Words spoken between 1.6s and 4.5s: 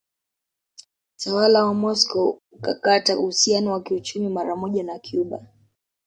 wa Moscow ukakata uhusiano wa kiuchumi